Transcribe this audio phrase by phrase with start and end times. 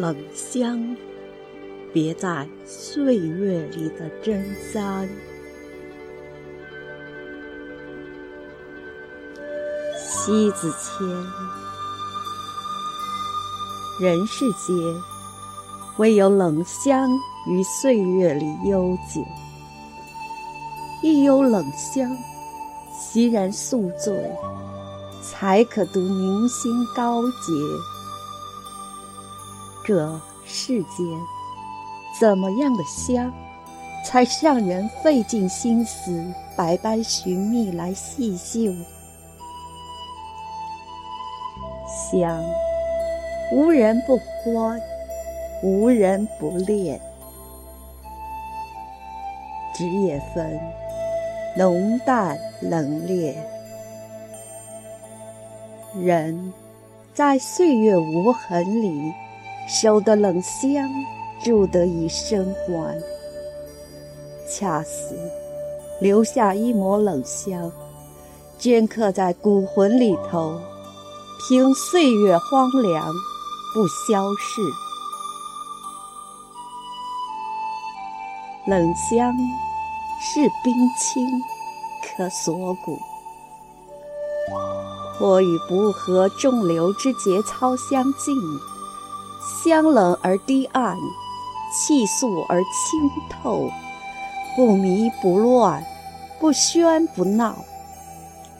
[0.00, 0.96] 冷香，
[1.92, 4.42] 别在岁月里的真
[4.72, 5.06] 簪。
[9.98, 11.06] 西子谦，
[14.00, 14.74] 人世间
[15.98, 17.10] 唯有冷香
[17.50, 19.22] 于岁月里悠久，
[21.02, 22.16] 亦有冷香
[22.98, 24.34] 袭人宿醉，
[25.22, 27.52] 才可独凝心高洁。
[29.84, 31.06] 这世间，
[32.18, 33.32] 怎么样的香，
[34.04, 38.72] 才是让人费尽心思、百般寻觅来细嗅？
[42.12, 42.42] 香，
[43.52, 44.80] 无人不欢，
[45.62, 47.00] 无人不恋，
[49.74, 50.60] 只也分
[51.56, 53.34] 浓淡冷冽。
[55.94, 56.52] 人
[57.14, 59.12] 在岁月无痕里。
[59.72, 60.90] 守得冷香，
[61.44, 63.00] 住得以生还。
[64.48, 65.14] 恰似
[66.00, 67.70] 留下一抹冷香，
[68.58, 70.60] 镌刻在骨魂里头，
[71.38, 73.06] 凭岁月荒凉
[73.72, 74.60] 不消逝。
[78.66, 79.32] 冷香
[80.20, 81.28] 是冰清，
[82.02, 82.98] 可锁骨，
[85.16, 88.34] 或与不和众流之节操相近。
[89.50, 90.96] 香冷而低暗，
[91.72, 93.68] 气肃而清透，
[94.56, 95.84] 不迷不乱，
[96.38, 97.56] 不喧不闹，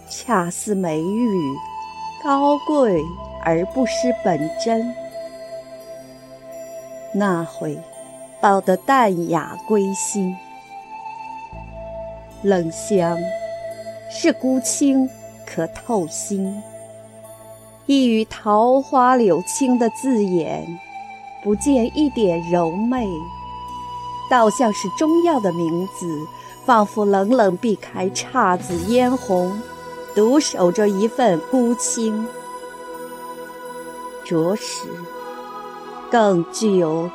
[0.09, 1.55] 恰似美玉，
[2.23, 3.03] 高贵
[3.45, 4.93] 而不失本真。
[7.15, 7.79] 那会
[8.41, 10.37] 抱得淡雅归心。
[12.43, 13.17] 冷香
[14.11, 15.09] 是孤清，
[15.47, 16.63] 可透心。
[17.91, 20.79] 一语桃花柳青的字眼，
[21.43, 23.05] 不见一点柔媚，
[24.31, 26.25] 倒像是中药的名字，
[26.65, 29.61] 仿佛冷冷避开姹紫嫣红，
[30.15, 32.29] 独守着一份孤清，
[34.25, 34.87] 着实
[36.13, 37.11] 更具有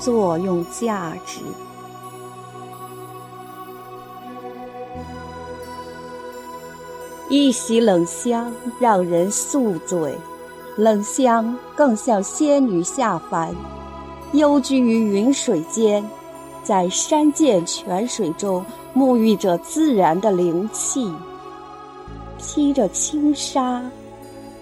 [0.00, 1.42] 作用价值。
[7.28, 10.16] 一袭冷香让人宿醉，
[10.76, 13.52] 冷香更像仙女下凡，
[14.32, 16.08] 幽居于云水间，
[16.62, 18.64] 在山涧泉水中
[18.94, 21.12] 沐浴着自然的灵气。
[22.38, 23.82] 披着轻纱，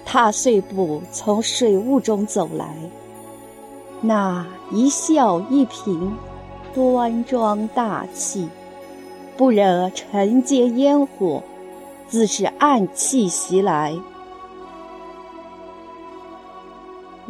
[0.07, 2.75] 踏碎步从水雾中走来，
[4.01, 6.13] 那一笑一颦，
[6.73, 8.49] 端庄大气，
[9.37, 11.43] 不惹尘阶烟火。
[12.15, 13.93] 自是暗气袭来，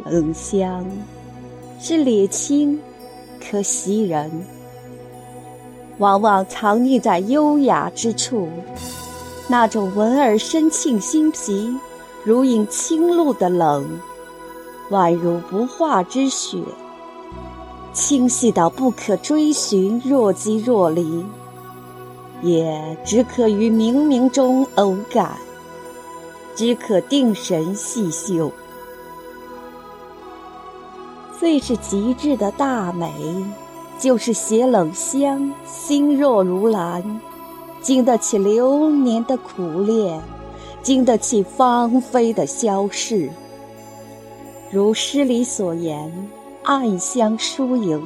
[0.05, 0.85] 冷香
[1.79, 2.79] 是烈清，
[3.41, 4.45] 可袭人。
[5.97, 8.47] 往往藏匿在优雅之处，
[9.47, 11.75] 那种闻而生沁心脾，
[12.23, 13.99] 如饮清露的冷，
[14.91, 16.59] 宛如不化之雪，
[17.91, 21.25] 清细到不可追寻，若即若离。
[22.41, 25.37] 也只可于冥冥中偶感，
[26.55, 28.51] 只可定神细嗅。
[31.39, 33.11] 最是极致的大美，
[33.99, 37.19] 就是携冷香，心若如兰，
[37.81, 40.19] 经得起流年的苦恋，
[40.81, 43.29] 经得起芳菲的消逝。
[44.71, 46.11] 如诗里所言，
[46.63, 48.05] 暗香疏影，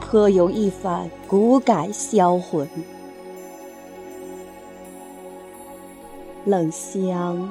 [0.00, 2.68] 颇有一番骨感销魂。
[6.44, 7.50] 冷香，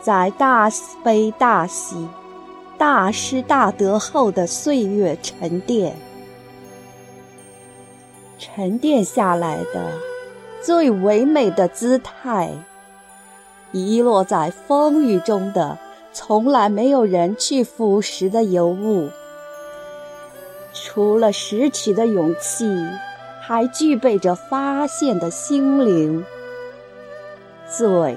[0.00, 0.68] 在大
[1.04, 2.08] 悲大喜、
[2.76, 5.96] 大失大得后的岁月沉淀，
[8.36, 9.92] 沉淀下来的
[10.60, 12.50] 最唯美的姿态，
[13.70, 15.78] 遗落在风雨中的
[16.12, 19.08] 从来没有人去腐蚀的尤物。
[20.72, 22.68] 除了拾起的勇气，
[23.40, 26.24] 还具备着发现的心灵。
[27.68, 28.16] 最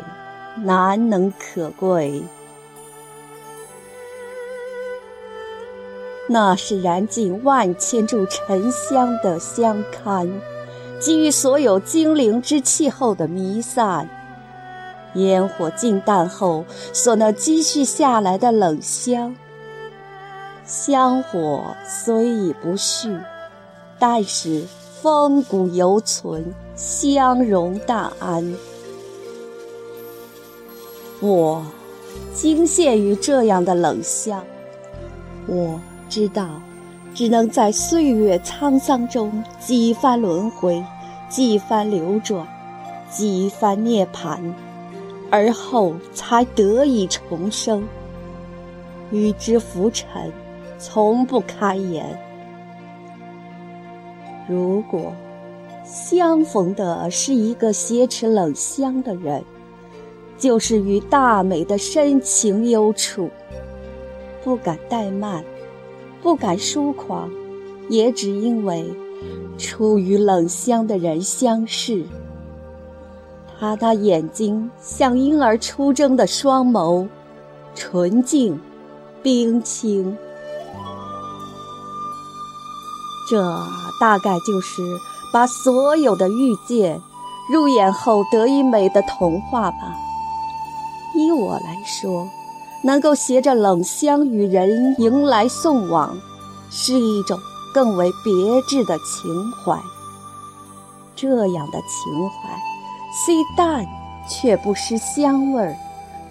[0.63, 2.21] 难能可贵，
[6.27, 10.29] 那是燃尽万千柱沉香的香龛，
[10.99, 14.07] 给予所有精灵之气后的弥散。
[15.15, 19.35] 烟火尽淡后所能积蓄下来的冷香，
[20.65, 23.17] 香火虽已不续，
[23.97, 24.65] 但是
[25.01, 28.55] 风骨犹存，香容大安。
[31.21, 31.65] 我
[32.33, 34.41] 惊羡于这样的冷香，
[35.47, 36.47] 我知道，
[37.13, 40.81] 只能在岁月沧桑中几番轮回，
[41.27, 42.47] 几番流转，
[43.09, 44.39] 几番涅槃，
[45.29, 47.85] 而后才得以重生。
[49.11, 50.31] 与之浮沉，
[50.77, 52.17] 从不开言。
[54.47, 55.11] 如果
[55.83, 59.43] 相逢的是一个挟持冷香的人，
[60.39, 63.29] 就是与大美的深情幽处，
[64.43, 65.43] 不敢怠慢，
[66.23, 67.29] 不敢疏狂，
[67.89, 68.91] 也只因为
[69.57, 72.05] 初与冷香的人相视，
[73.59, 77.07] 他那眼睛像婴儿出征的双眸，
[77.75, 78.59] 纯净。
[79.21, 80.17] 冰清，
[83.29, 83.43] 这
[83.99, 84.81] 大概就是
[85.33, 87.01] 把所有的遇见
[87.51, 89.93] 入眼后得以美的童话吧。
[91.29, 92.27] 对我来说，
[92.81, 96.17] 能够携着冷香与人迎来送往，
[96.71, 97.39] 是一种
[97.71, 99.79] 更为别致的情怀。
[101.15, 102.49] 这样的情怀，
[103.13, 103.85] 虽淡，
[104.27, 105.77] 却不失香味儿。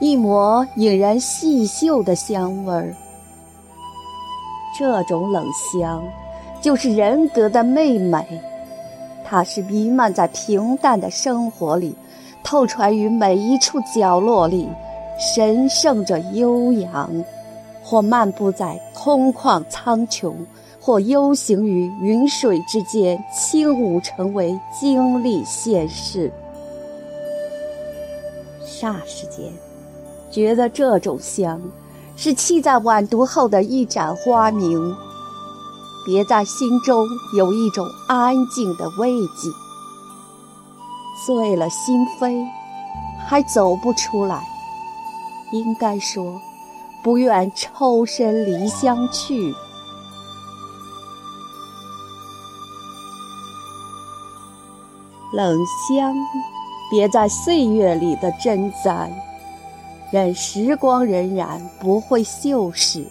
[0.01, 2.97] 一抹引人细嗅的香味儿，
[4.77, 6.03] 这种冷香
[6.61, 8.43] 就是人格的媚美，
[9.25, 11.95] 它是弥漫在平淡的生活里，
[12.43, 14.69] 透传于每一处角落里，
[15.19, 17.09] 神圣着悠扬；
[17.83, 20.35] 或漫步在空旷苍穹，
[20.81, 26.33] 或悠行于云水之间，轻舞成为经历现世。
[28.65, 29.53] 霎时间。
[30.31, 31.59] 觉得这种香，
[32.15, 34.95] 是沏在晚读后的一盏花明，
[36.05, 39.51] 别在心中有一种安静的慰藉。
[41.27, 42.47] 醉了心扉，
[43.27, 44.47] 还走不出来，
[45.51, 46.41] 应该说，
[47.03, 49.55] 不愿抽身离乡去。
[55.33, 55.59] 冷
[55.89, 56.15] 香，
[56.91, 59.11] 别在岁月里的珍簪。
[60.11, 63.05] 任时光荏苒，不会锈蚀，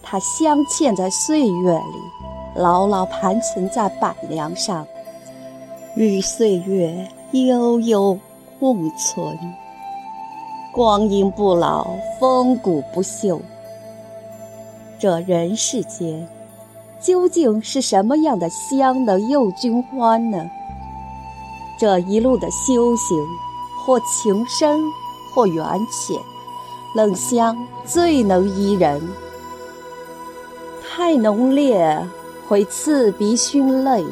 [0.00, 4.86] 它镶嵌在岁月里，牢牢盘存在板梁上，
[5.96, 8.16] 与岁月悠悠
[8.60, 9.36] 共存。
[10.76, 11.86] 光阴不老，
[12.20, 13.40] 风骨不朽。
[14.98, 16.28] 这人世间，
[17.00, 20.50] 究竟是什么样的香能诱君欢呢？
[21.78, 23.16] 这一路的修行，
[23.86, 24.78] 或情深，
[25.34, 26.14] 或缘浅。
[26.94, 27.56] 冷香
[27.86, 29.00] 最能怡人，
[30.86, 32.06] 太浓烈
[32.46, 34.04] 会刺鼻熏泪，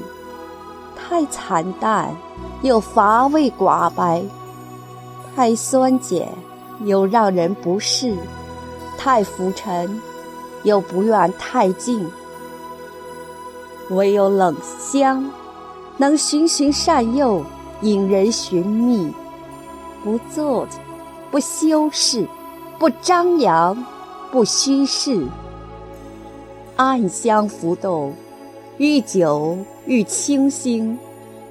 [0.97, 2.17] 太惨淡
[2.63, 4.23] 又乏味寡白，
[5.37, 6.27] 太酸碱
[6.83, 8.17] 又让人不适，
[8.99, 10.01] 太浮沉
[10.63, 12.11] 又不愿太静。
[13.91, 15.31] 唯有冷香，
[15.97, 17.45] 能循循善诱，
[17.83, 19.13] 引人寻觅，
[20.03, 20.69] 不做作，
[21.31, 22.27] 不修饰。
[22.77, 23.87] 不张扬，
[24.33, 25.25] 不虚饰，
[26.75, 28.13] 暗香浮动，
[28.79, 29.57] 愈久
[29.87, 30.99] 愈清新，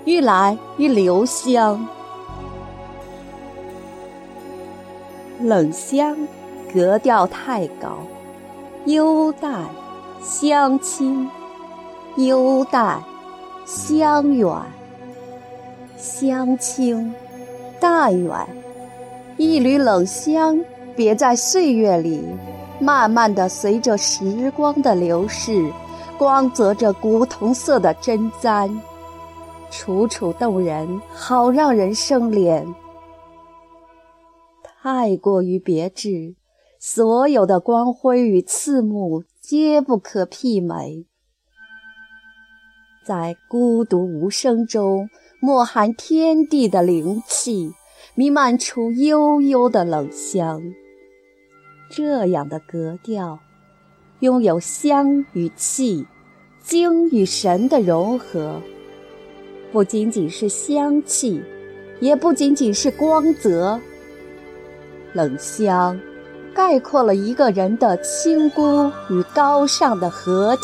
[0.03, 1.87] 愈来愈留香。
[5.43, 6.15] 冷香
[6.73, 7.97] 格调太高，
[8.85, 9.65] 幽淡
[10.21, 11.29] 香清，
[12.15, 13.03] 幽淡
[13.65, 14.49] 香远，
[15.97, 17.13] 香清
[17.77, 18.33] 淡远，
[19.35, 20.57] 一缕冷香。
[20.95, 22.23] 别在岁月里，
[22.79, 25.69] 慢慢的随着时光的流逝，
[26.17, 28.69] 光泽着古铜色的针簪，
[29.69, 32.63] 楚楚动人，好让人生怜。
[34.83, 36.35] 太过于别致，
[36.77, 41.05] 所有的光辉与刺目皆不可媲美。
[43.07, 45.07] 在孤独无声中，
[45.39, 47.71] 默含天地的灵气，
[48.13, 50.61] 弥漫出悠悠的冷香。
[51.89, 53.39] 这样的格调，
[54.19, 56.05] 拥有香与气、
[56.61, 58.61] 精与神的融合，
[59.71, 61.41] 不仅仅是香气，
[62.01, 63.79] 也不仅仅是光泽。
[65.13, 65.99] 冷香，
[66.53, 70.61] 概括了一个人的清孤与高尚的合体。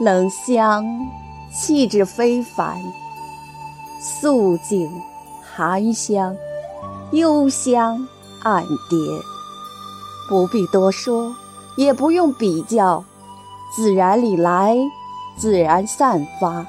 [0.00, 0.84] 冷香，
[1.52, 2.76] 气质非凡，
[4.00, 4.90] 素净。
[5.58, 6.36] 含香、
[7.12, 8.06] 幽香、
[8.42, 8.98] 暗蝶，
[10.28, 11.34] 不必多说，
[11.78, 13.02] 也不用比较，
[13.74, 14.76] 自然里来，
[15.38, 16.66] 自然散发，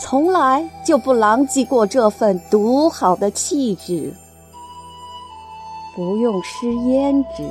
[0.00, 4.10] 从来就不狼藉过这份独好的气质。
[5.94, 7.44] 不用施胭脂，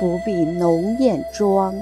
[0.00, 1.74] 不必浓艳妆。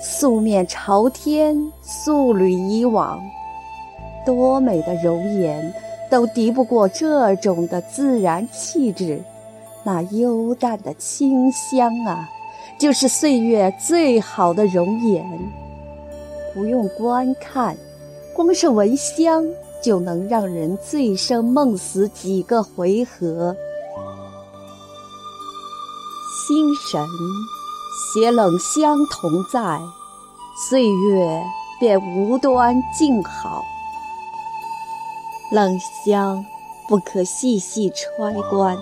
[0.00, 3.20] 素面朝天，素履以往，
[4.24, 5.74] 多美的容颜
[6.08, 9.20] 都敌不过这种的自然气质，
[9.82, 12.30] 那幽淡的清香啊，
[12.78, 15.26] 就是岁月最好的容颜。
[16.54, 17.76] 不用观看，
[18.42, 19.44] 光是闻香
[19.82, 23.54] 就能让人醉生梦死几个回合。
[26.48, 27.06] 心神。
[28.14, 29.78] 携冷香同在，
[30.70, 31.42] 岁月
[31.78, 33.62] 便无端静好。
[35.52, 36.42] 冷香
[36.88, 38.76] 不可细细揣观，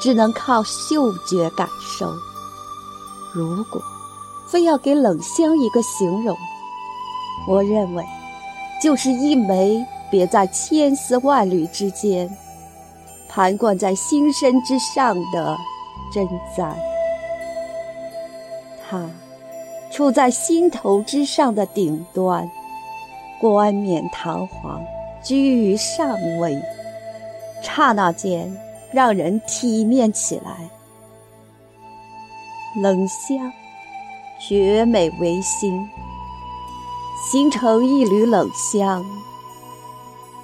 [0.00, 2.10] 只能靠嗅觉感受。
[3.34, 3.80] 如果
[4.48, 6.34] 非要给冷香一个形容，
[7.46, 8.02] 我认为
[8.80, 12.30] 就是一枚别在千丝万缕之间，
[13.28, 15.56] 盘冠在心身之上的
[16.12, 16.76] 珍簪。
[18.88, 19.08] 它
[19.90, 22.48] 处在心头之上的顶端，
[23.40, 24.84] 冠冕堂皇，
[25.22, 26.60] 居于上位，
[27.62, 28.54] 刹那间
[28.92, 30.70] 让人体面起来。
[32.80, 33.52] 冷香，
[34.38, 35.88] 绝美唯心，
[37.18, 39.04] 形成一缕冷香，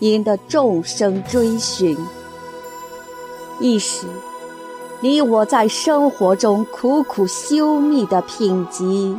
[0.01, 1.97] 引得众生追寻，
[3.61, 4.07] 一时。
[5.01, 9.17] 你我在生活中苦苦修觅的品级。